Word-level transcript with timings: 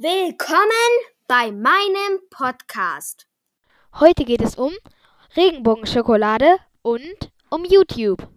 Willkommen 0.00 0.70
bei 1.26 1.50
meinem 1.50 2.20
Podcast. 2.30 3.26
Heute 3.98 4.24
geht 4.24 4.40
es 4.40 4.54
um 4.54 4.70
Regenbogenschokolade 5.36 6.58
und 6.82 7.32
um 7.50 7.64
YouTube. 7.64 8.28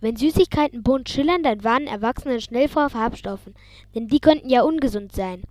Wenn 0.00 0.16
Süßigkeiten 0.16 0.82
bunt 0.82 1.08
schillern, 1.08 1.44
dann 1.44 1.62
warnen 1.62 1.86
Erwachsene 1.86 2.40
schnell 2.40 2.66
vor 2.66 2.90
Farbstoffen, 2.90 3.54
denn 3.94 4.08
die 4.08 4.18
könnten 4.18 4.50
ja 4.50 4.62
ungesund 4.62 5.12
sein. 5.12 5.44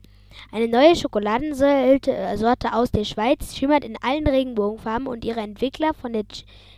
Eine 0.52 0.68
neue 0.68 0.98
Schokoladensorte 0.98 2.74
aus 2.74 2.92
der 2.92 3.06
Schweiz 3.06 3.56
schimmert 3.56 3.86
in 3.86 3.96
allen 4.02 4.28
Regenbogenfarben 4.28 5.08
und 5.08 5.24
ihre 5.24 5.40
Entwickler 5.40 5.94
von 5.94 6.12
der 6.12 6.26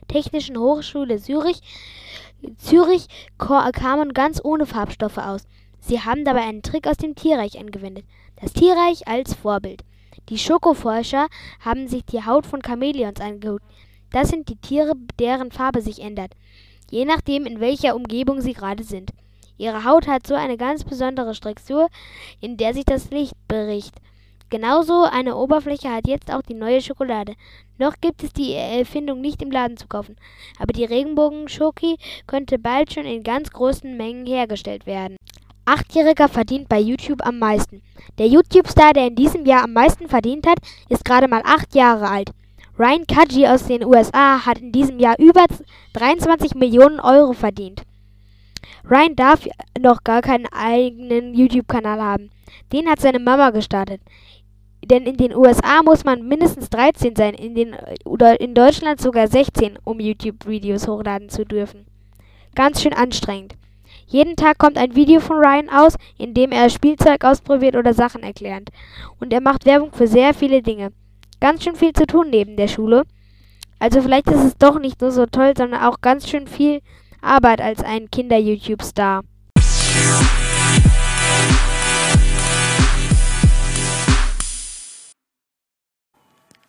Technischen 0.07 0.59
Hochschule 0.59 1.19
Zürich, 1.19 1.59
Zürich 2.57 3.07
kamen 3.39 4.13
ganz 4.13 4.39
ohne 4.43 4.67
Farbstoffe 4.67 5.17
aus. 5.17 5.47
Sie 5.85 5.99
haben 5.99 6.23
dabei 6.23 6.43
einen 6.43 6.61
Trick 6.61 6.87
aus 6.87 6.95
dem 6.95 7.13
Tierreich 7.13 7.59
angewendet. 7.59 8.05
Das 8.37 8.53
Tierreich 8.53 9.05
als 9.05 9.33
Vorbild. 9.33 9.83
Die 10.29 10.37
Schokoforscher 10.37 11.27
haben 11.59 11.89
sich 11.89 12.05
die 12.05 12.25
Haut 12.25 12.45
von 12.45 12.61
Chamäleons 12.61 13.19
angeguckt. 13.19 13.65
Das 14.09 14.29
sind 14.29 14.47
die 14.47 14.55
Tiere, 14.55 14.93
deren 15.19 15.51
Farbe 15.51 15.81
sich 15.81 15.99
ändert, 15.99 16.31
je 16.89 17.03
nachdem, 17.03 17.45
in 17.45 17.59
welcher 17.59 17.95
Umgebung 17.95 18.39
sie 18.39 18.53
gerade 18.53 18.85
sind. 18.85 19.11
Ihre 19.57 19.83
Haut 19.83 20.07
hat 20.07 20.25
so 20.25 20.35
eine 20.35 20.55
ganz 20.55 20.85
besondere 20.85 21.35
Struktur, 21.35 21.89
in 22.39 22.55
der 22.55 22.73
sich 22.73 22.85
das 22.85 23.09
Licht 23.09 23.35
bricht. 23.49 23.95
Genauso 24.49 25.03
eine 25.03 25.35
Oberfläche 25.35 25.89
hat 25.89 26.07
jetzt 26.07 26.31
auch 26.31 26.43
die 26.43 26.53
neue 26.53 26.79
Schokolade. 26.79 27.33
Noch 27.79 27.95
gibt 27.99 28.23
es 28.23 28.31
die 28.33 28.53
Erfindung 28.53 29.19
nicht 29.19 29.41
im 29.41 29.51
Laden 29.51 29.77
zu 29.77 29.87
kaufen, 29.87 30.15
aber 30.59 30.73
die 30.73 30.85
Regenbogen-Schoki 30.85 31.97
könnte 32.27 32.59
bald 32.59 32.93
schon 32.93 33.05
in 33.05 33.23
ganz 33.23 33.49
großen 33.49 33.97
Mengen 33.97 34.27
hergestellt 34.27 34.85
werden. 34.85 35.17
Achtjähriger 35.65 36.27
verdient 36.27 36.67
bei 36.67 36.79
YouTube 36.79 37.25
am 37.25 37.39
meisten. 37.39 37.81
Der 38.17 38.27
YouTube-Star, 38.27 38.93
der 38.93 39.07
in 39.07 39.15
diesem 39.15 39.45
Jahr 39.45 39.63
am 39.63 39.73
meisten 39.73 40.07
verdient 40.07 40.45
hat, 40.45 40.57
ist 40.89 41.05
gerade 41.05 41.27
mal 41.27 41.41
acht 41.45 41.73
Jahre 41.73 42.09
alt. 42.09 42.31
Ryan 42.77 43.05
Kaji 43.07 43.47
aus 43.47 43.65
den 43.65 43.85
USA 43.85 44.45
hat 44.45 44.57
in 44.57 44.71
diesem 44.71 44.99
Jahr 44.99 45.15
über 45.19 45.45
23 45.93 46.55
Millionen 46.55 46.99
Euro 46.99 47.33
verdient. 47.33 47.83
Ryan 48.89 49.15
darf 49.15 49.47
noch 49.79 50.03
gar 50.03 50.21
keinen 50.21 50.47
eigenen 50.47 51.33
YouTube-Kanal 51.33 52.01
haben. 52.01 52.31
Den 52.71 52.89
hat 52.89 52.99
seine 52.99 53.19
Mama 53.19 53.51
gestartet. 53.51 54.01
Denn 54.83 55.03
in 55.03 55.15
den 55.15 55.33
USA 55.33 55.81
muss 55.81 56.03
man 56.03 56.27
mindestens 56.27 56.69
13 56.69 57.15
sein, 57.15 57.35
in, 57.35 57.55
den, 57.55 57.75
oder 58.03 58.41
in 58.41 58.53
Deutschland 58.53 58.99
sogar 58.99 59.27
16, 59.27 59.79
um 59.85 60.01
YouTube-Videos 60.01 60.87
hochladen 60.87 61.29
zu 61.29 61.45
dürfen. 61.45 61.85
Ganz 62.53 62.81
schön 62.81 62.93
anstrengend. 62.93 63.55
Jeden 64.13 64.35
Tag 64.35 64.59
kommt 64.59 64.77
ein 64.77 64.95
Video 64.95 65.19
von 65.19 65.37
Ryan 65.37 65.69
aus, 65.71 65.97
in 66.19 66.35
dem 66.35 66.51
er 66.51 66.69
Spielzeug 66.69 67.23
ausprobiert 67.25 67.75
oder 67.75 67.95
Sachen 67.95 68.21
erklärt. 68.21 68.69
Und 69.19 69.33
er 69.33 69.41
macht 69.41 69.65
Werbung 69.65 69.91
für 69.91 70.05
sehr 70.05 70.35
viele 70.35 70.61
Dinge. 70.61 70.91
Ganz 71.39 71.63
schön 71.63 71.75
viel 71.75 71.93
zu 71.93 72.05
tun 72.05 72.29
neben 72.29 72.55
der 72.55 72.67
Schule. 72.67 73.05
Also 73.79 74.03
vielleicht 74.03 74.29
ist 74.29 74.43
es 74.43 74.55
doch 74.55 74.77
nicht 74.77 75.01
nur 75.01 75.09
so 75.09 75.25
toll, 75.25 75.53
sondern 75.57 75.81
auch 75.81 75.99
ganz 76.01 76.29
schön 76.29 76.45
viel 76.45 76.81
Arbeit 77.23 77.59
als 77.59 77.83
ein 77.83 78.11
Kinder-YouTube-Star. 78.11 79.23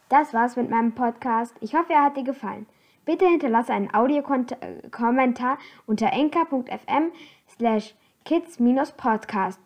Das 0.08 0.32
war's 0.32 0.56
mit 0.56 0.70
meinem 0.70 0.94
Podcast. 0.94 1.54
Ich 1.60 1.74
hoffe, 1.74 1.92
er 1.92 2.04
hat 2.04 2.16
dir 2.16 2.24
gefallen. 2.24 2.64
Bitte 3.04 3.26
hinterlasse 3.26 3.72
einen 3.72 3.92
Audiokommentar 3.92 5.58
unter 5.86 6.12
enka.fm 6.12 7.12
slash 7.48 7.94
kids-podcast. 8.24 9.60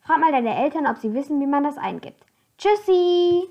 Frag 0.00 0.20
mal 0.20 0.32
deine 0.32 0.56
Eltern, 0.56 0.86
ob 0.86 0.98
sie 0.98 1.14
wissen, 1.14 1.40
wie 1.40 1.46
man 1.46 1.64
das 1.64 1.78
eingibt. 1.78 2.24
Tschüssi! 2.58 3.48